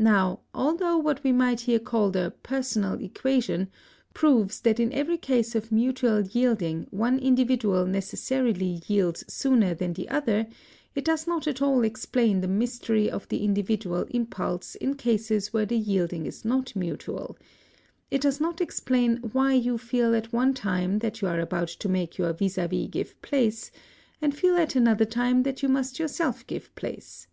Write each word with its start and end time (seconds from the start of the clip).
Now 0.00 0.40
although 0.52 0.98
what 0.98 1.22
we 1.22 1.30
might 1.30 1.60
here 1.60 1.78
call 1.78 2.10
the 2.10 2.34
"personal 2.42 2.94
equation" 2.94 3.68
proves 4.12 4.60
that 4.62 4.80
in 4.80 4.92
every 4.92 5.16
case 5.16 5.54
of 5.54 5.70
mutual 5.70 6.22
yielding 6.22 6.88
one 6.90 7.20
individual 7.20 7.86
necessarily 7.86 8.82
yields 8.88 9.22
sooner 9.32 9.72
than 9.72 9.92
the 9.92 10.08
other, 10.08 10.48
it 10.96 11.04
does 11.04 11.28
not 11.28 11.46
at 11.46 11.62
all 11.62 11.84
explain 11.84 12.40
the 12.40 12.48
mystery 12.48 13.08
of 13.08 13.28
the 13.28 13.44
individual 13.44 14.02
impulse 14.10 14.74
in 14.74 14.94
cases 14.96 15.52
where 15.52 15.64
the 15.64 15.78
yielding 15.78 16.26
is 16.26 16.44
not 16.44 16.74
mutual; 16.74 17.38
it 18.10 18.20
does 18.22 18.40
not 18.40 18.60
explain 18.60 19.18
why 19.18 19.52
you 19.54 19.78
feel 19.78 20.12
at 20.12 20.32
one 20.32 20.54
time 20.54 20.98
that 20.98 21.20
you 21.22 21.28
are 21.28 21.38
about 21.38 21.68
to 21.68 21.88
make 21.88 22.18
your 22.18 22.32
vis 22.32 22.56
à 22.56 22.68
vis 22.68 22.88
give 22.90 23.22
place, 23.22 23.70
and 24.20 24.34
feel 24.36 24.56
at 24.56 24.74
another 24.74 25.04
time 25.04 25.44
that 25.44 25.62
you 25.62 25.68
must 25.68 26.00
yourself 26.00 26.44
give 26.48 26.74
place. 26.74 27.28